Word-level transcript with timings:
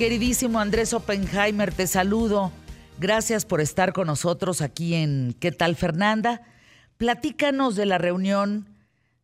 Queridísimo 0.00 0.58
Andrés 0.58 0.94
Oppenheimer, 0.94 1.74
te 1.74 1.86
saludo. 1.86 2.52
Gracias 2.98 3.44
por 3.44 3.60
estar 3.60 3.92
con 3.92 4.06
nosotros 4.06 4.62
aquí 4.62 4.94
en 4.94 5.36
¿Qué 5.38 5.52
tal 5.52 5.76
Fernanda? 5.76 6.40
Platícanos 6.96 7.76
de 7.76 7.84
la 7.84 7.98
reunión 7.98 8.66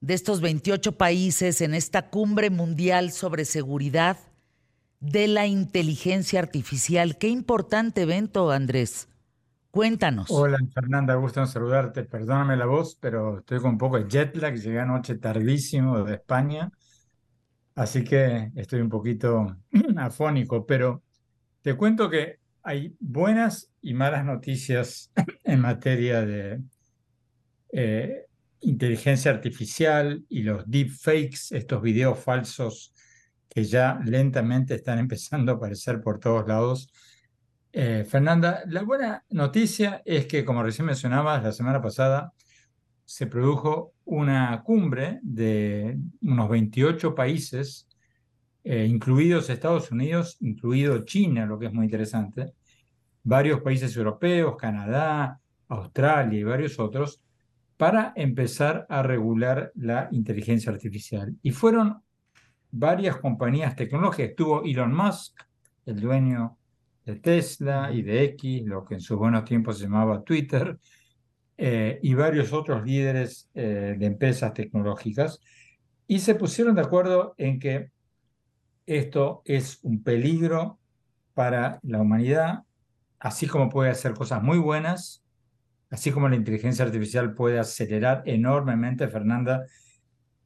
de 0.02 0.12
estos 0.12 0.42
28 0.42 0.98
países 0.98 1.62
en 1.62 1.72
esta 1.72 2.10
cumbre 2.10 2.50
mundial 2.50 3.10
sobre 3.10 3.46
seguridad 3.46 4.18
de 5.00 5.28
la 5.28 5.46
inteligencia 5.46 6.40
artificial. 6.40 7.16
Qué 7.16 7.28
importante 7.28 8.02
evento, 8.02 8.50
Andrés. 8.50 9.08
Cuéntanos. 9.70 10.26
Hola, 10.28 10.58
Fernanda, 10.74 11.14
gusto 11.14 11.40
en 11.40 11.46
saludarte. 11.46 12.04
Perdóname 12.04 12.54
la 12.54 12.66
voz, 12.66 12.98
pero 13.00 13.38
estoy 13.38 13.60
con 13.60 13.70
un 13.70 13.78
poco 13.78 13.98
de 13.98 14.10
jet 14.10 14.36
lag. 14.36 14.54
Llegué 14.54 14.80
anoche 14.80 15.14
tardísimo 15.14 16.04
de 16.04 16.16
España, 16.16 16.70
así 17.76 18.02
que 18.02 18.50
estoy 18.56 18.80
un 18.80 18.88
poquito 18.88 19.56
afónico, 19.96 20.66
pero 20.66 21.04
te 21.62 21.76
cuento 21.76 22.10
que 22.10 22.40
hay 22.62 22.96
buenas 22.98 23.70
y 23.80 23.94
malas 23.94 24.24
noticias 24.24 25.12
en 25.44 25.60
materia 25.60 26.22
de 26.22 26.60
eh, 27.72 28.26
inteligencia 28.62 29.30
artificial 29.30 30.24
y 30.28 30.42
los 30.42 30.68
deepfakes, 30.68 31.52
estos 31.52 31.82
videos 31.82 32.18
falsos 32.18 32.92
que 33.48 33.62
ya 33.64 34.00
lentamente 34.04 34.74
están 34.74 34.98
empezando 35.06 35.52
a 35.52 35.54
aparecer 35.56 36.00
por 36.00 36.18
todos 36.18 36.48
lados. 36.48 36.92
Eh, 37.72 38.06
Fernanda, 38.08 38.62
la 38.66 38.82
buena 38.82 39.24
noticia 39.28 40.00
es 40.06 40.26
que, 40.26 40.46
como 40.46 40.62
recién 40.62 40.86
mencionabas, 40.86 41.42
la 41.42 41.52
semana 41.52 41.82
pasada 41.82 42.32
se 43.06 43.28
produjo 43.28 43.94
una 44.04 44.62
cumbre 44.64 45.20
de 45.22 45.96
unos 46.22 46.48
28 46.50 47.14
países, 47.14 47.88
eh, 48.64 48.84
incluidos 48.84 49.48
Estados 49.48 49.92
Unidos, 49.92 50.36
incluido 50.40 51.04
China, 51.04 51.46
lo 51.46 51.58
que 51.58 51.66
es 51.66 51.72
muy 51.72 51.84
interesante, 51.84 52.52
varios 53.22 53.60
países 53.60 53.96
europeos, 53.96 54.56
Canadá, 54.56 55.40
Australia 55.68 56.38
y 56.38 56.42
varios 56.42 56.78
otros, 56.80 57.22
para 57.76 58.12
empezar 58.16 58.86
a 58.88 59.02
regular 59.02 59.70
la 59.76 60.08
inteligencia 60.10 60.72
artificial. 60.72 61.36
Y 61.42 61.52
fueron 61.52 62.02
varias 62.72 63.18
compañías 63.18 63.76
tecnológicas. 63.76 64.30
Estuvo 64.30 64.64
Elon 64.64 64.94
Musk, 64.94 65.40
el 65.84 66.00
dueño 66.00 66.58
de 67.04 67.16
Tesla 67.16 67.92
y 67.92 68.02
de 68.02 68.24
X, 68.24 68.64
lo 68.64 68.84
que 68.84 68.94
en 68.94 69.00
sus 69.00 69.16
buenos 69.16 69.44
tiempos 69.44 69.78
se 69.78 69.84
llamaba 69.84 70.24
Twitter, 70.24 70.76
eh, 71.58 71.98
y 72.02 72.14
varios 72.14 72.52
otros 72.52 72.84
líderes 72.84 73.48
eh, 73.54 73.96
de 73.98 74.06
empresas 74.06 74.52
tecnológicas, 74.52 75.40
y 76.06 76.20
se 76.20 76.34
pusieron 76.34 76.74
de 76.74 76.82
acuerdo 76.82 77.34
en 77.38 77.58
que 77.58 77.90
esto 78.86 79.42
es 79.44 79.80
un 79.82 80.02
peligro 80.02 80.78
para 81.34 81.80
la 81.82 82.00
humanidad, 82.00 82.64
así 83.18 83.46
como 83.46 83.68
puede 83.68 83.90
hacer 83.90 84.14
cosas 84.14 84.42
muy 84.42 84.58
buenas, 84.58 85.24
así 85.90 86.12
como 86.12 86.28
la 86.28 86.36
inteligencia 86.36 86.84
artificial 86.84 87.34
puede 87.34 87.58
acelerar 87.58 88.22
enormemente, 88.26 89.08
Fernanda, 89.08 89.64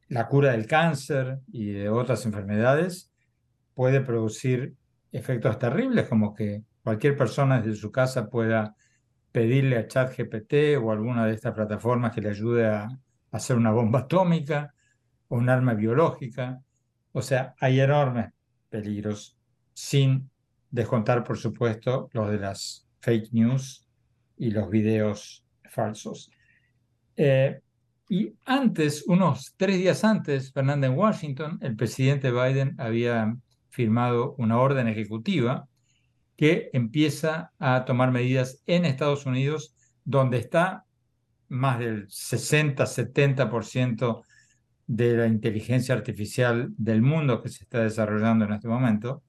la 0.07 0.27
cura 0.27 0.51
del 0.51 0.65
cáncer 0.67 1.39
y 1.51 1.71
de 1.71 1.89
otras 1.89 2.25
enfermedades, 2.25 3.11
puede 3.73 4.01
producir 4.01 4.75
efectos 5.11 5.57
terribles, 5.59 6.07
como 6.07 6.33
que 6.33 6.63
cualquier 6.83 7.15
persona 7.15 7.61
desde 7.61 7.79
su 7.79 7.91
casa 7.91 8.29
pueda 8.29 8.75
pedirle 9.31 9.77
a 9.77 9.87
ChatGPT 9.87 10.77
o 10.81 10.91
alguna 10.91 11.25
de 11.25 11.33
estas 11.33 11.53
plataformas 11.53 12.13
que 12.13 12.21
le 12.21 12.29
ayude 12.29 12.67
a 12.67 12.89
hacer 13.31 13.55
una 13.55 13.71
bomba 13.71 13.99
atómica 13.99 14.73
o 15.27 15.37
un 15.37 15.49
arma 15.49 15.73
biológica. 15.73 16.61
O 17.13 17.21
sea, 17.21 17.55
hay 17.59 17.79
enormes 17.79 18.31
peligros, 18.69 19.37
sin 19.73 20.29
descontar, 20.69 21.23
por 21.23 21.37
supuesto, 21.37 22.09
los 22.13 22.29
de 22.29 22.39
las 22.39 22.87
fake 22.99 23.31
news 23.33 23.87
y 24.37 24.51
los 24.51 24.69
videos 24.69 25.45
falsos. 25.69 26.31
Eh, 27.15 27.61
y 28.09 28.33
antes, 28.45 29.05
unos 29.07 29.53
tres 29.55 29.77
días 29.77 30.03
antes, 30.03 30.51
Fernanda, 30.51 30.87
en 30.87 30.97
Washington, 30.97 31.57
el 31.61 31.75
presidente 31.75 32.31
Biden 32.31 32.75
había 32.77 33.35
firmado 33.69 34.35
una 34.37 34.59
orden 34.59 34.87
ejecutiva 34.89 35.67
que 36.41 36.69
empieza 36.73 37.53
a 37.59 37.85
tomar 37.85 38.11
medidas 38.11 38.63
en 38.65 38.83
Estados 38.85 39.27
Unidos, 39.27 39.75
donde 40.03 40.39
está 40.39 40.85
más 41.49 41.77
del 41.77 42.07
60-70% 42.07 44.23
de 44.87 45.17
la 45.17 45.27
inteligencia 45.27 45.93
artificial 45.93 46.73
del 46.77 47.03
mundo 47.03 47.43
que 47.43 47.49
se 47.49 47.65
está 47.65 47.83
desarrollando 47.83 48.45
en 48.45 48.53
este 48.53 48.67
momento, 48.67 49.21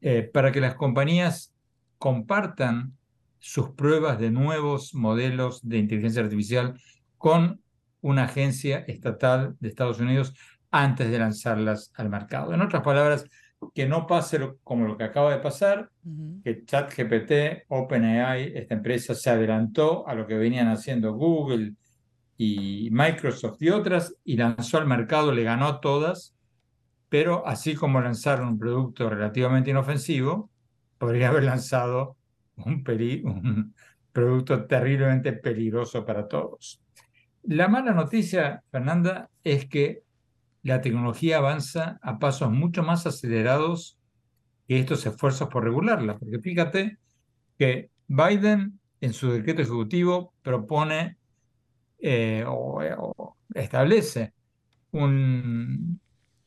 eh, 0.00 0.22
para 0.22 0.52
que 0.52 0.62
las 0.62 0.74
compañías 0.74 1.54
compartan 1.98 2.96
sus 3.38 3.72
pruebas 3.72 4.18
de 4.18 4.30
nuevos 4.30 4.94
modelos 4.94 5.60
de 5.68 5.76
inteligencia 5.76 6.22
artificial 6.22 6.80
con 7.18 7.60
una 8.00 8.24
agencia 8.24 8.86
estatal 8.88 9.54
de 9.60 9.68
Estados 9.68 10.00
Unidos 10.00 10.32
antes 10.70 11.10
de 11.10 11.18
lanzarlas 11.18 11.92
al 11.94 12.08
mercado. 12.08 12.54
En 12.54 12.62
otras 12.62 12.82
palabras, 12.82 13.26
que 13.74 13.86
no 13.86 14.06
pase 14.06 14.40
como 14.64 14.86
lo 14.86 14.96
que 14.96 15.04
acaba 15.04 15.32
de 15.32 15.38
pasar, 15.38 15.90
que 16.42 16.64
ChatGPT, 16.64 17.66
OpenAI, 17.68 18.52
esta 18.54 18.74
empresa 18.74 19.14
se 19.14 19.30
adelantó 19.30 20.06
a 20.08 20.14
lo 20.14 20.26
que 20.26 20.36
venían 20.36 20.68
haciendo 20.68 21.14
Google 21.14 21.74
y 22.36 22.88
Microsoft 22.90 23.60
y 23.60 23.70
otras 23.70 24.14
y 24.24 24.36
lanzó 24.36 24.78
al 24.78 24.86
mercado, 24.86 25.32
le 25.32 25.44
ganó 25.44 25.66
a 25.66 25.80
todas, 25.80 26.34
pero 27.08 27.46
así 27.46 27.74
como 27.74 28.00
lanzaron 28.00 28.48
un 28.48 28.58
producto 28.58 29.08
relativamente 29.08 29.70
inofensivo, 29.70 30.50
podría 30.98 31.28
haber 31.28 31.44
lanzado 31.44 32.16
un, 32.56 32.84
un 33.24 33.74
producto 34.12 34.66
terriblemente 34.66 35.32
peligroso 35.32 36.04
para 36.04 36.26
todos. 36.26 36.80
La 37.44 37.68
mala 37.68 37.92
noticia, 37.92 38.62
Fernanda, 38.70 39.28
es 39.42 39.66
que 39.68 40.02
la 40.62 40.80
tecnología 40.80 41.38
avanza 41.38 41.98
a 42.02 42.18
pasos 42.18 42.50
mucho 42.50 42.82
más 42.82 43.06
acelerados 43.06 43.98
que 44.66 44.78
estos 44.78 45.04
esfuerzos 45.06 45.48
por 45.48 45.64
regularla. 45.64 46.18
Porque 46.18 46.38
fíjate 46.38 46.98
que 47.58 47.90
Biden 48.06 48.78
en 49.00 49.12
su 49.12 49.32
decreto 49.32 49.62
ejecutivo 49.62 50.34
propone 50.42 51.18
eh, 51.98 52.44
o, 52.46 53.36
establece 53.54 54.32
un, 54.92 56.00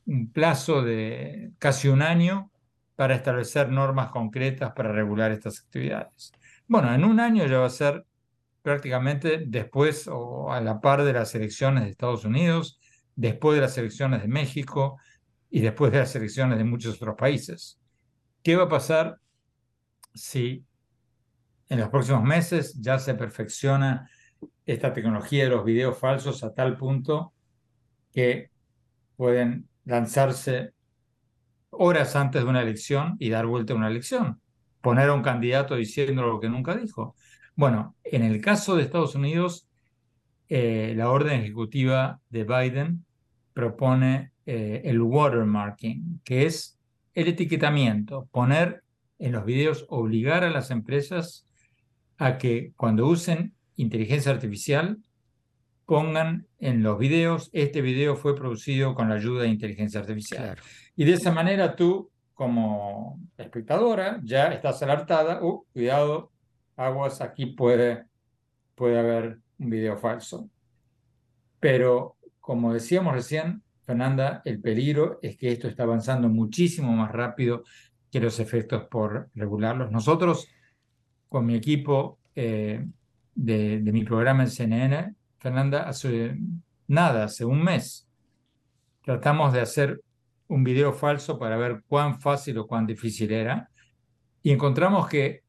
un 0.05 0.31
plazo 0.31 0.81
de 0.81 1.51
casi 1.59 1.87
un 1.87 2.01
año 2.01 2.51
para 2.95 3.15
establecer 3.15 3.69
normas 3.69 4.09
concretas 4.09 4.71
para 4.73 4.91
regular 4.91 5.31
estas 5.31 5.59
actividades. 5.59 6.31
Bueno, 6.67 6.93
en 6.93 7.03
un 7.03 7.19
año 7.19 7.45
ya 7.45 7.59
va 7.59 7.67
a 7.67 7.69
ser 7.69 8.05
prácticamente 8.61 9.43
después 9.45 10.07
o 10.07 10.51
a 10.51 10.61
la 10.61 10.79
par 10.79 11.03
de 11.03 11.13
las 11.13 11.35
elecciones 11.35 11.83
de 11.83 11.89
Estados 11.91 12.25
Unidos 12.25 12.79
después 13.15 13.55
de 13.55 13.61
las 13.61 13.77
elecciones 13.77 14.21
de 14.21 14.27
México 14.27 14.99
y 15.49 15.61
después 15.61 15.91
de 15.91 15.99
las 15.99 16.15
elecciones 16.15 16.57
de 16.57 16.63
muchos 16.63 16.95
otros 16.95 17.15
países. 17.15 17.79
¿Qué 18.43 18.55
va 18.55 18.63
a 18.63 18.69
pasar 18.69 19.17
si 20.13 20.65
en 21.69 21.79
los 21.79 21.89
próximos 21.89 22.23
meses 22.23 22.79
ya 22.79 22.99
se 22.99 23.15
perfecciona 23.15 24.09
esta 24.65 24.93
tecnología 24.93 25.45
de 25.45 25.49
los 25.49 25.65
videos 25.65 25.97
falsos 25.97 26.43
a 26.43 26.53
tal 26.53 26.77
punto 26.77 27.33
que 28.11 28.51
pueden 29.15 29.67
lanzarse 29.85 30.73
horas 31.69 32.15
antes 32.15 32.43
de 32.43 32.49
una 32.49 32.61
elección 32.61 33.15
y 33.19 33.29
dar 33.29 33.45
vuelta 33.45 33.73
a 33.73 33.77
una 33.77 33.87
elección? 33.87 34.41
Poner 34.81 35.09
a 35.09 35.13
un 35.13 35.23
candidato 35.23 35.75
diciendo 35.75 36.23
lo 36.23 36.39
que 36.39 36.49
nunca 36.49 36.75
dijo. 36.75 37.15
Bueno, 37.55 37.95
en 38.03 38.23
el 38.23 38.41
caso 38.41 38.75
de 38.75 38.83
Estados 38.83 39.15
Unidos, 39.15 39.67
eh, 40.47 40.93
la 40.95 41.09
orden 41.09 41.41
ejecutiva 41.41 42.19
de 42.29 42.43
Biden 42.43 43.05
propone 43.55 44.31
eh, 44.45 44.81
el 44.83 45.01
watermarking, 45.01 46.19
que 46.25 46.45
es 46.45 46.77
el 47.13 47.29
etiquetamiento, 47.29 48.27
poner 48.31 48.83
en 49.17 49.31
los 49.31 49.45
videos, 49.45 49.85
obligar 49.87 50.43
a 50.43 50.49
las 50.49 50.71
empresas 50.71 51.47
a 52.17 52.37
que 52.37 52.73
cuando 52.75 53.07
usen 53.07 53.53
inteligencia 53.77 54.33
artificial 54.33 54.99
pongan 55.85 56.47
en 56.59 56.83
los 56.83 56.99
videos, 56.99 57.49
este 57.53 57.81
video 57.81 58.17
fue 58.17 58.35
producido 58.35 58.93
con 58.93 59.07
la 59.07 59.15
ayuda 59.15 59.43
de 59.43 59.49
inteligencia 59.49 60.01
artificial. 60.01 60.57
Y 60.97 61.05
de 61.05 61.13
esa 61.13 61.31
manera 61.31 61.77
tú, 61.77 62.11
como 62.33 63.21
espectadora, 63.37 64.19
ya 64.21 64.47
estás 64.47 64.83
alertada, 64.83 65.41
uh, 65.41 65.63
cuidado, 65.71 66.33
aguas, 66.75 67.21
aquí 67.21 67.45
puede, 67.45 68.03
puede 68.75 68.99
haber 68.99 69.39
un 69.59 69.69
video 69.69 69.97
falso. 69.97 70.49
Pero, 71.61 72.14
como 72.45 72.73
decíamos 72.73 73.15
recién, 73.15 73.63
Fernanda, 73.81 74.43
el 74.45 74.61
peligro 74.61 75.17
es 75.23 75.35
que 75.35 75.51
esto 75.51 75.67
está 75.67 75.81
avanzando 75.81 76.29
muchísimo 76.29 76.91
más 76.91 77.11
rápido 77.11 77.63
que 78.11 78.19
los 78.19 78.39
efectos 78.39 78.83
por 78.83 79.31
regularlos. 79.33 79.91
Nosotros, 79.91 80.47
con 81.27 81.47
mi 81.47 81.55
equipo 81.55 82.19
eh, 82.35 82.85
de, 83.33 83.79
de, 83.79 83.91
mi 83.91 84.03
programa 84.03 84.43
en 84.43 84.51
CNN, 84.51 85.15
Fernanda, 85.39 85.89
hace 85.89 86.37
nada, 86.87 87.23
hace 87.23 87.45
un 87.45 87.63
mes, 87.63 88.07
tratamos 89.03 89.51
de 89.51 89.61
hacer 89.61 89.99
un 90.47 90.63
video 90.63 90.93
falso 90.93 91.39
para 91.39 91.57
ver 91.57 91.81
cuán 91.87 92.21
fácil 92.21 92.59
o 92.59 92.67
cuán 92.67 92.85
difícil 92.85 93.31
era. 93.31 93.71
Y 94.43 94.51
encontramos 94.51 95.07
que 95.07 95.41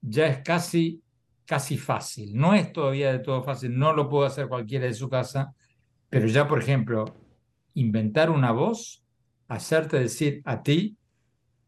ya 0.00 0.26
es 0.26 0.38
casi, 0.42 1.00
casi 1.44 1.78
fácil. 1.78 2.36
No 2.36 2.54
es 2.54 2.72
todavía 2.72 3.12
de 3.12 3.20
todo 3.20 3.44
fácil, 3.44 3.78
no 3.78 3.92
lo 3.92 4.08
puede 4.08 4.26
hacer 4.26 4.48
cualquiera 4.48 4.86
de 4.86 4.94
su 4.94 5.08
casa, 5.08 5.54
pero 6.10 6.26
ya, 6.26 6.48
por 6.48 6.58
ejemplo, 6.60 7.16
inventar 7.74 8.30
una 8.30 8.52
voz, 8.52 9.04
hacerte 9.48 9.98
decir 9.98 10.42
a 10.44 10.62
ti, 10.62 10.96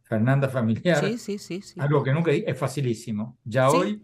Fernanda 0.03 0.49
Familiar, 0.49 1.05
sí, 1.05 1.39
sí, 1.39 1.39
sí, 1.39 1.81
algo 1.81 2.03
que 2.03 2.13
nunca 2.13 2.33
es 2.33 2.59
facilísimo. 2.59 3.39
Ya 3.45 3.71
hoy 3.71 4.03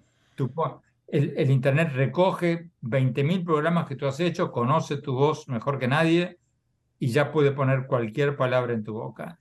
el, 1.08 1.34
el, 1.36 1.50
Internet 1.50 1.92
recoge 1.94 2.70
20.000 2.82 3.44
programas 3.44 3.86
que 3.86 3.96
tú 3.96 4.06
has 4.06 4.20
hecho, 4.20 4.52
conoce 4.52 4.98
tu 4.98 5.14
voz 5.14 5.48
mejor 5.48 5.78
que 5.78 5.88
nadie 5.88 6.38
y 6.98 7.08
ya 7.08 7.32
puede 7.32 7.52
poner 7.52 7.86
cualquier 7.86 8.36
palabra 8.36 8.72
en 8.72 8.84
tu 8.84 8.92
boca. 8.92 9.38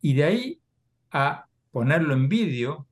Y 0.00 0.14
de 0.14 0.24
ahí 0.24 0.60
a 1.10 1.46
ponerlo 1.70 2.14
en 2.14 2.28
vídeo, 2.28 2.86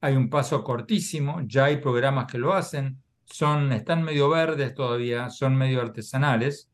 hay 0.00 0.14
un 0.14 0.30
paso 0.30 0.62
cortísimo, 0.62 1.40
ya 1.42 1.64
hay 1.66 1.78
programas 1.78 2.30
que 2.30 2.38
lo 2.38 2.52
hacen, 2.54 3.02
son, 3.30 3.72
están 3.72 4.02
medio 4.02 4.28
verdes 4.28 4.74
todavía, 4.74 5.30
son 5.30 5.56
medio 5.56 5.80
artesanales, 5.80 6.70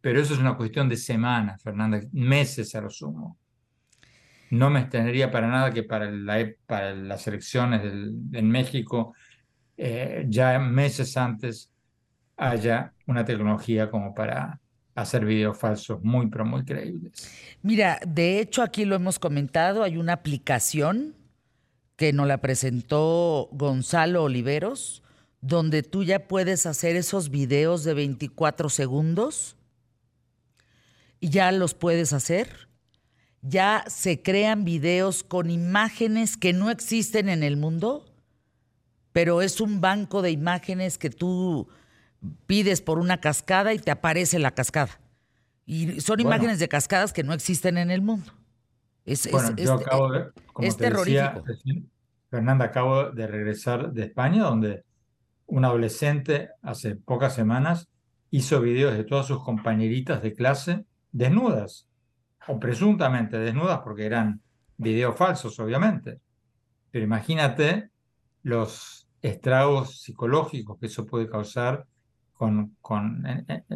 pero 0.00 0.20
eso 0.20 0.34
es 0.34 0.40
una 0.40 0.56
cuestión 0.56 0.88
de 0.88 0.96
semanas, 0.96 1.62
Fernanda, 1.62 2.00
meses 2.12 2.74
a 2.74 2.80
lo 2.80 2.90
sumo. 2.90 3.38
No 4.50 4.70
me 4.70 4.80
extendería 4.80 5.30
para 5.30 5.48
nada 5.48 5.72
que 5.72 5.82
para 5.82 6.10
las 6.10 7.26
elecciones 7.26 7.82
en 7.84 8.48
México, 8.48 9.14
eh, 9.76 10.24
ya 10.28 10.58
meses 10.58 11.16
antes, 11.16 11.72
haya 12.36 12.92
una 13.06 13.24
tecnología 13.24 13.90
como 13.90 14.14
para 14.14 14.60
hacer 14.94 15.24
videos 15.24 15.58
falsos 15.58 16.02
muy, 16.02 16.28
pero 16.28 16.44
muy 16.44 16.64
creíbles. 16.64 17.30
Mira, 17.62 17.98
de 18.06 18.40
hecho 18.40 18.62
aquí 18.62 18.84
lo 18.84 18.94
hemos 18.94 19.18
comentado, 19.18 19.82
hay 19.82 19.96
una 19.96 20.14
aplicación 20.14 21.14
que 21.96 22.12
nos 22.12 22.26
la 22.26 22.40
presentó 22.40 23.48
Gonzalo 23.52 24.24
Oliveros, 24.24 25.02
donde 25.46 25.84
tú 25.84 26.02
ya 26.02 26.26
puedes 26.26 26.66
hacer 26.66 26.96
esos 26.96 27.30
videos 27.30 27.84
de 27.84 27.94
24 27.94 28.68
segundos 28.68 29.56
y 31.20 31.30
ya 31.30 31.52
los 31.52 31.74
puedes 31.74 32.12
hacer. 32.12 32.68
Ya 33.42 33.84
se 33.86 34.22
crean 34.22 34.64
videos 34.64 35.22
con 35.22 35.50
imágenes 35.50 36.36
que 36.36 36.52
no 36.52 36.68
existen 36.68 37.28
en 37.28 37.44
el 37.44 37.56
mundo, 37.56 38.04
pero 39.12 39.40
es 39.40 39.60
un 39.60 39.80
banco 39.80 40.20
de 40.20 40.32
imágenes 40.32 40.98
que 40.98 41.10
tú 41.10 41.68
pides 42.46 42.82
por 42.82 42.98
una 42.98 43.20
cascada 43.20 43.72
y 43.72 43.78
te 43.78 43.92
aparece 43.92 44.40
la 44.40 44.50
cascada. 44.50 44.98
Y 45.64 46.00
son 46.00 46.18
imágenes 46.18 46.58
de 46.58 46.68
cascadas 46.68 47.12
que 47.12 47.22
no 47.22 47.32
existen 47.32 47.78
en 47.78 47.92
el 47.92 48.02
mundo. 48.02 48.32
Es, 49.04 49.30
bueno, 49.30 49.54
yo 49.54 49.74
acabo 49.74 50.10
de, 50.10 50.24
como 50.52 50.68
te 50.68 50.74
terrorífico. 50.74 51.42
Decía, 51.42 51.82
Fernanda, 52.30 52.64
acabo 52.64 53.10
de 53.10 53.28
regresar 53.28 53.92
de 53.92 54.06
España, 54.06 54.42
donde 54.42 54.84
un 55.46 55.64
adolescente 55.64 56.50
hace 56.62 56.96
pocas 56.96 57.34
semanas 57.34 57.88
hizo 58.30 58.60
videos 58.60 58.96
de 58.96 59.04
todas 59.04 59.26
sus 59.26 59.42
compañeritas 59.42 60.22
de 60.22 60.34
clase 60.34 60.84
desnudas, 61.12 61.88
o 62.48 62.58
presuntamente 62.58 63.38
desnudas, 63.38 63.80
porque 63.80 64.06
eran 64.06 64.40
videos 64.76 65.16
falsos, 65.16 65.58
obviamente. 65.58 66.20
Pero 66.90 67.04
imagínate 67.04 67.90
los 68.42 69.08
estragos 69.22 70.02
psicológicos 70.02 70.78
que 70.78 70.86
eso 70.86 71.06
puede 71.06 71.28
causar 71.28 71.86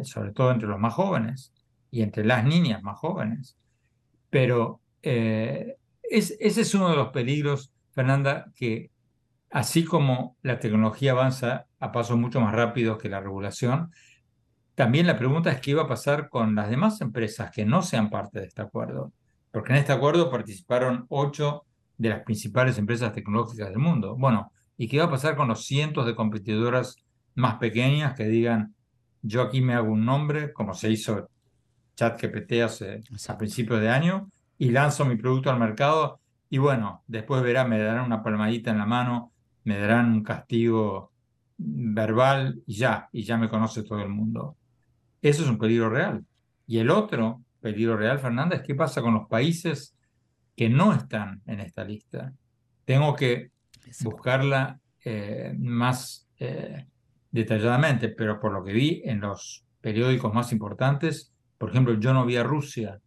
sobre 0.03 0.31
todo 0.33 0.51
entre 0.51 0.67
los 0.67 0.79
más 0.79 0.93
jóvenes 0.93 1.51
y 1.89 2.03
entre 2.03 2.23
las 2.23 2.45
niñas 2.45 2.83
más 2.83 2.97
jóvenes. 2.99 3.57
Pero 4.29 4.81
eh, 5.01 5.77
ese 6.03 6.37
es 6.39 6.75
uno 6.75 6.89
de 6.89 6.95
los 6.95 7.09
peligros, 7.09 7.73
Fernanda, 7.91 8.51
que 8.55 8.91
así 9.51 9.83
como 9.83 10.37
la 10.41 10.59
tecnología 10.59 11.11
avanza 11.11 11.65
a 11.79 11.91
pasos 11.91 12.17
mucho 12.17 12.39
más 12.39 12.53
rápidos 12.53 12.97
que 12.97 13.09
la 13.09 13.19
regulación, 13.19 13.91
también 14.75 15.05
la 15.05 15.17
pregunta 15.17 15.51
es 15.51 15.59
qué 15.59 15.75
va 15.75 15.83
a 15.83 15.87
pasar 15.87 16.29
con 16.29 16.55
las 16.55 16.69
demás 16.69 17.01
empresas 17.01 17.51
que 17.51 17.65
no 17.65 17.81
sean 17.81 18.09
parte 18.09 18.39
de 18.39 18.47
este 18.47 18.61
acuerdo. 18.61 19.11
Porque 19.51 19.73
en 19.73 19.79
este 19.79 19.91
acuerdo 19.91 20.31
participaron 20.31 21.05
ocho 21.09 21.65
de 21.97 22.09
las 22.09 22.23
principales 22.23 22.77
empresas 22.77 23.13
tecnológicas 23.13 23.69
del 23.69 23.79
mundo. 23.79 24.15
Bueno, 24.17 24.51
¿y 24.77 24.87
qué 24.87 24.97
va 24.97 25.05
a 25.05 25.11
pasar 25.11 25.35
con 25.35 25.49
los 25.49 25.65
cientos 25.65 26.05
de 26.05 26.15
competidoras 26.15 26.95
más 27.35 27.55
pequeñas 27.55 28.15
que 28.15 28.25
digan, 28.25 28.73
yo 29.21 29.41
aquí 29.41 29.61
me 29.61 29.73
hago 29.73 29.91
un 29.91 30.05
nombre, 30.05 30.51
como 30.53 30.73
se 30.73 30.89
hizo 30.89 31.29
ChatGPT 31.95 32.53
hace 32.63 33.01
a 33.27 33.37
principios 33.37 33.81
de 33.81 33.89
año, 33.89 34.29
y 34.57 34.71
lanzo 34.71 35.05
mi 35.05 35.15
producto 35.15 35.49
al 35.49 35.59
mercado 35.59 36.21
y 36.53 36.57
bueno, 36.57 37.01
después 37.07 37.41
verá, 37.41 37.63
me 37.63 37.79
darán 37.79 38.05
una 38.05 38.21
palmadita 38.21 38.71
en 38.71 38.77
la 38.77 38.85
mano, 38.85 39.31
me 39.63 39.77
darán 39.77 40.11
un 40.11 40.23
castigo 40.23 41.11
verbal 41.57 42.61
y 42.65 42.75
ya, 42.75 43.09
y 43.11 43.23
ya 43.23 43.37
me 43.37 43.49
conoce 43.49 43.83
todo 43.83 44.01
el 44.01 44.09
mundo. 44.09 44.57
Eso 45.21 45.43
es 45.43 45.49
un 45.49 45.57
peligro 45.57 45.89
real. 45.89 46.25
Y 46.65 46.79
el 46.79 46.89
otro 46.89 47.43
peligro 47.59 47.95
real, 47.97 48.19
Fernanda, 48.19 48.55
es 48.55 48.63
qué 48.63 48.75
pasa 48.75 49.01
con 49.01 49.13
los 49.13 49.27
países 49.27 49.95
que 50.55 50.69
no 50.69 50.93
están 50.93 51.41
en 51.45 51.59
esta 51.59 51.83
lista. 51.83 52.33
Tengo 52.85 53.15
que 53.15 53.51
buscarla 54.03 54.79
eh, 55.03 55.53
más 55.57 56.27
eh, 56.39 56.85
detalladamente, 57.29 58.09
pero 58.09 58.39
por 58.39 58.53
lo 58.53 58.63
que 58.63 58.73
vi 58.73 59.01
en 59.05 59.21
los 59.21 59.65
periódicos 59.79 60.33
más 60.33 60.51
importantes, 60.51 61.33
por 61.57 61.69
ejemplo, 61.69 61.99
yo 61.99 62.13
no 62.13 62.25
vi 62.25 62.37
a 62.37 62.43
Rusia 62.43 62.99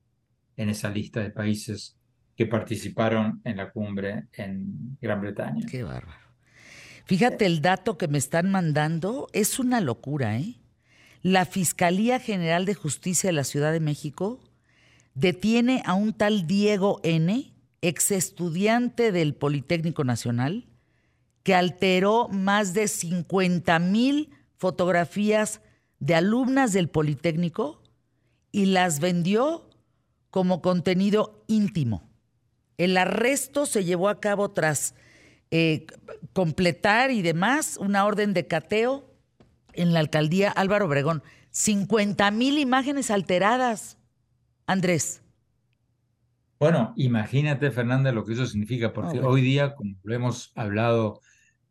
en 0.56 0.68
esa 0.68 0.90
lista 0.90 1.20
de 1.20 1.30
países 1.30 1.98
que 2.36 2.46
participaron 2.46 3.40
en 3.44 3.56
la 3.56 3.70
cumbre 3.70 4.28
en 4.32 4.96
Gran 5.00 5.20
Bretaña. 5.20 5.66
Qué 5.68 5.82
bárbaro. 5.82 6.23
Fíjate, 7.04 7.44
el 7.44 7.60
dato 7.60 7.98
que 7.98 8.08
me 8.08 8.18
están 8.18 8.50
mandando 8.50 9.28
es 9.32 9.58
una 9.58 9.80
locura, 9.80 10.38
¿eh? 10.38 10.56
La 11.22 11.44
Fiscalía 11.44 12.18
General 12.18 12.64
de 12.64 12.74
Justicia 12.74 13.28
de 13.28 13.34
la 13.34 13.44
Ciudad 13.44 13.72
de 13.72 13.80
México 13.80 14.40
detiene 15.14 15.82
a 15.86 15.94
un 15.94 16.12
tal 16.12 16.46
Diego 16.46 17.00
N., 17.02 17.52
ex 17.82 18.10
estudiante 18.10 19.12
del 19.12 19.34
Politécnico 19.34 20.04
Nacional, 20.04 20.66
que 21.42 21.54
alteró 21.54 22.28
más 22.28 22.72
de 22.72 22.88
50 22.88 23.78
mil 23.78 24.30
fotografías 24.56 25.60
de 25.98 26.14
alumnas 26.14 26.72
del 26.72 26.88
Politécnico 26.88 27.82
y 28.50 28.66
las 28.66 29.00
vendió 29.00 29.68
como 30.30 30.62
contenido 30.62 31.44
íntimo. 31.48 32.08
El 32.78 32.96
arresto 32.96 33.66
se 33.66 33.84
llevó 33.84 34.08
a 34.08 34.20
cabo 34.20 34.50
tras 34.50 34.94
eh, 35.56 35.86
completar 36.32 37.12
y 37.12 37.22
demás 37.22 37.76
una 37.80 38.06
orden 38.06 38.34
de 38.34 38.48
cateo 38.48 39.08
en 39.72 39.92
la 39.92 40.00
alcaldía 40.00 40.50
Álvaro 40.50 40.86
Obregón. 40.86 41.22
50 41.50 42.28
mil 42.32 42.58
imágenes 42.58 43.12
alteradas, 43.12 43.96
Andrés. 44.66 45.22
Bueno, 46.58 46.92
imagínate, 46.96 47.70
Fernanda, 47.70 48.10
lo 48.10 48.24
que 48.24 48.32
eso 48.32 48.46
significa, 48.46 48.92
porque 48.92 49.20
hoy 49.20 49.42
día, 49.42 49.76
como 49.76 49.94
lo 50.02 50.12
hemos 50.12 50.50
hablado 50.56 51.20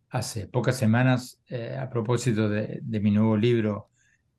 hace 0.07 0.47
pocas 0.47 0.77
semanas 0.77 1.41
eh, 1.49 1.75
a 1.77 1.89
propósito 1.89 2.47
de, 2.47 2.79
mi 2.85 3.11
nuevo 3.11 3.35
libro, 3.35 3.89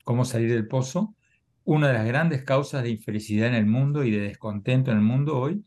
Cómo 0.05 0.25
salir 0.25 0.51
del 0.51 0.69
pozo, 0.69 1.15
una 1.65 1.89
de 1.89 1.95
las 1.95 2.07
grandes 2.07 2.45
causas 2.45 2.83
de 2.83 2.89
infelicidad 2.89 3.49
en 3.49 3.55
el 3.55 3.67
mundo 3.67 4.05
y 4.05 4.11
de 4.11 4.21
descontento 4.21 4.91
en 4.91 4.99
el 4.99 5.03
mundo 5.03 5.39
hoy 5.39 5.67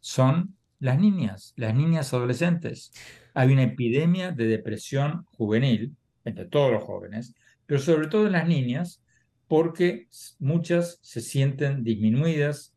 son 0.00 0.57
las 0.80 0.98
niñas, 0.98 1.54
las 1.56 1.74
niñas 1.74 2.12
adolescentes. 2.12 2.92
Hay 3.34 3.52
una 3.52 3.64
epidemia 3.64 4.32
de 4.32 4.46
depresión 4.46 5.24
juvenil 5.32 5.96
entre 6.24 6.46
todos 6.46 6.72
los 6.72 6.84
jóvenes, 6.84 7.34
pero 7.66 7.80
sobre 7.80 8.08
todo 8.08 8.26
en 8.26 8.32
las 8.32 8.46
niñas, 8.46 9.02
porque 9.46 10.08
muchas 10.38 10.98
se 11.02 11.20
sienten 11.20 11.82
disminuidas, 11.82 12.74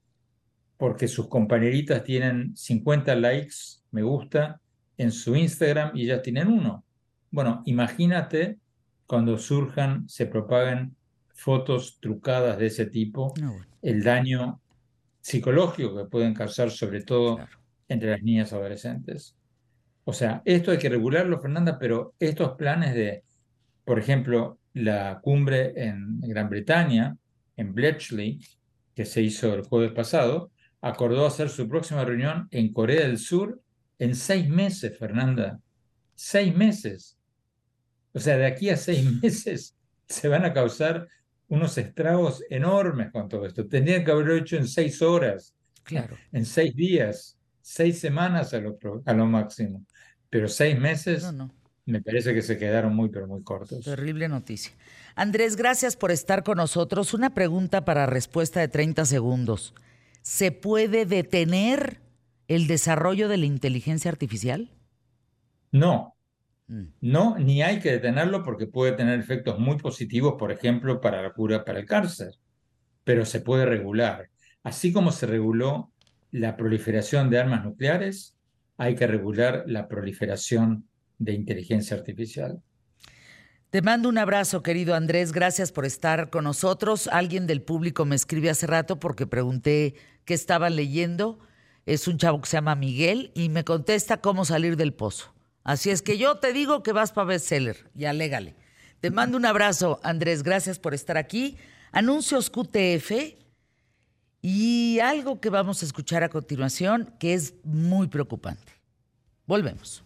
porque 0.77 1.07
sus 1.07 1.27
compañeritas 1.27 2.03
tienen 2.03 2.55
50 2.55 3.15
likes, 3.15 3.55
me 3.91 4.03
gusta, 4.03 4.61
en 4.97 5.11
su 5.11 5.35
Instagram 5.35 5.91
y 5.95 6.05
ya 6.05 6.21
tienen 6.21 6.47
uno. 6.47 6.85
Bueno, 7.29 7.61
imagínate 7.65 8.57
cuando 9.05 9.37
surjan, 9.37 10.07
se 10.07 10.25
propaguen 10.25 10.95
fotos 11.33 11.99
trucadas 11.99 12.57
de 12.57 12.67
ese 12.67 12.85
tipo, 12.85 13.33
el 13.81 14.03
daño 14.03 14.61
psicológico 15.19 15.95
que 15.95 16.05
pueden 16.05 16.33
causar 16.33 16.71
sobre 16.71 17.03
todo 17.03 17.39
entre 17.91 18.11
las 18.11 18.23
niñas 18.23 18.53
adolescentes. 18.53 19.35
O 20.03 20.13
sea, 20.13 20.41
esto 20.45 20.71
hay 20.71 20.77
que 20.77 20.89
regularlo, 20.89 21.39
Fernanda, 21.41 21.77
pero 21.77 22.15
estos 22.19 22.51
planes 22.53 22.95
de, 22.95 23.23
por 23.83 23.99
ejemplo, 23.99 24.59
la 24.73 25.19
cumbre 25.21 25.73
en 25.75 26.19
Gran 26.21 26.49
Bretaña, 26.49 27.17
en 27.57 27.73
Bletchley, 27.73 28.39
que 28.95 29.05
se 29.05 29.21
hizo 29.21 29.53
el 29.53 29.63
jueves 29.63 29.91
pasado, 29.91 30.51
acordó 30.81 31.25
hacer 31.25 31.49
su 31.49 31.67
próxima 31.67 32.05
reunión 32.05 32.47
en 32.51 32.71
Corea 32.71 33.01
del 33.01 33.17
Sur 33.17 33.61
en 33.99 34.15
seis 34.15 34.47
meses, 34.49 34.97
Fernanda. 34.97 35.59
Seis 36.15 36.55
meses. 36.55 37.17
O 38.13 38.19
sea, 38.19 38.37
de 38.37 38.45
aquí 38.45 38.69
a 38.69 38.77
seis 38.77 39.03
meses 39.21 39.75
se 40.07 40.27
van 40.27 40.45
a 40.45 40.53
causar 40.53 41.07
unos 41.49 41.77
estragos 41.77 42.43
enormes 42.49 43.11
con 43.11 43.27
todo 43.27 43.45
esto. 43.45 43.67
Tendrían 43.67 44.05
que 44.05 44.11
haberlo 44.11 44.35
hecho 44.35 44.55
en 44.55 44.67
seis 44.67 45.01
horas, 45.01 45.53
claro. 45.83 46.15
en 46.31 46.45
seis 46.45 46.73
días, 46.73 47.37
seis 47.61 47.99
semanas 47.99 48.53
a 48.53 48.59
lo, 48.59 48.77
a 49.05 49.13
lo 49.13 49.25
máximo. 49.25 49.85
Pero 50.29 50.47
seis 50.47 50.79
meses 50.79 51.23
No, 51.23 51.31
no. 51.31 51.51
me 51.85 52.01
parece 52.01 52.33
que 52.33 52.41
se 52.41 52.57
quedaron 52.57 52.95
muy, 52.95 53.09
pero 53.09 53.27
muy 53.27 53.43
cortos. 53.43 53.83
Terrible 53.83 54.27
noticia. 54.27 54.71
Andrés, 55.15 55.55
gracias 55.55 55.95
por 55.97 56.11
estar 56.11 56.43
con 56.43 56.57
nosotros. 56.57 57.13
Una 57.13 57.33
pregunta 57.33 57.83
para 57.85 58.05
respuesta 58.05 58.59
de 58.59 58.67
30 58.69 59.05
segundos. 59.05 59.73
¿Se 60.21 60.51
puede 60.51 61.05
detener 61.05 61.99
el 62.47 62.67
desarrollo 62.67 63.27
de 63.27 63.37
la 63.37 63.45
inteligencia 63.45 64.09
artificial? 64.11 64.69
No, 65.71 66.15
Mm. 66.67 66.93
no, 67.01 67.37
ni 67.37 67.61
hay 67.63 67.79
que 67.79 67.91
detenerlo 67.91 68.43
porque 68.43 68.67
puede 68.67 68.93
tener 68.93 69.19
efectos 69.19 69.59
muy 69.59 69.77
positivos, 69.77 70.35
por 70.39 70.51
ejemplo, 70.53 71.01
para 71.01 71.21
la 71.21 71.33
cura 71.33 71.65
para 71.65 71.79
el 71.79 71.85
cáncer, 71.85 72.35
pero 73.03 73.25
se 73.25 73.41
puede 73.41 73.65
regular. 73.65 74.29
Así 74.63 74.93
como 74.93 75.11
se 75.11 75.25
reguló 75.27 75.90
la 76.31 76.55
proliferación 76.55 77.29
de 77.29 77.39
armas 77.39 77.63
nucleares, 77.63 78.37
hay 78.77 78.95
que 78.95 79.07
regular 79.07 79.63
la 79.67 79.87
proliferación 79.87 80.87
de 81.19 81.33
inteligencia 81.33 81.95
artificial. 81.95 82.61
Te 83.69 83.81
mando 83.81 84.09
un 84.09 84.17
abrazo, 84.17 84.63
querido 84.63 84.95
Andrés. 84.95 85.31
Gracias 85.31 85.71
por 85.71 85.85
estar 85.85 86.29
con 86.29 86.43
nosotros. 86.43 87.07
Alguien 87.07 87.47
del 87.47 87.61
público 87.61 88.03
me 88.03 88.15
escribe 88.15 88.49
hace 88.49 88.67
rato 88.67 88.99
porque 88.99 89.27
pregunté 89.27 89.95
qué 90.25 90.33
estaban 90.33 90.75
leyendo. 90.75 91.39
Es 91.85 92.07
un 92.07 92.17
chavo 92.17 92.41
que 92.41 92.49
se 92.49 92.57
llama 92.57 92.75
Miguel 92.75 93.31
y 93.33 93.49
me 93.49 93.63
contesta 93.63 94.17
cómo 94.17 94.43
salir 94.43 94.75
del 94.75 94.93
pozo. 94.93 95.33
Así 95.63 95.89
es 95.89 96.01
que 96.01 96.17
yo 96.17 96.35
te 96.37 96.53
digo 96.53 96.83
que 96.83 96.91
vas 96.91 97.11
para 97.11 97.27
bestseller 97.27 97.89
y 97.95 98.05
alégale. 98.05 98.55
Te 98.99 99.09
mando 99.09 99.37
un 99.37 99.45
abrazo, 99.45 99.99
Andrés. 100.03 100.43
Gracias 100.43 100.77
por 100.77 100.93
estar 100.93 101.17
aquí. 101.17 101.57
Anuncios 101.91 102.49
QTF 102.49 103.11
y 104.41 104.99
algo 104.99 105.39
que 105.39 105.49
vamos 105.49 105.81
a 105.81 105.85
escuchar 105.85 106.23
a 106.23 106.29
continuación 106.29 107.13
que 107.19 107.33
es 107.33 107.53
muy 107.63 108.07
preocupante. 108.07 108.73
Volvemos. 109.45 110.03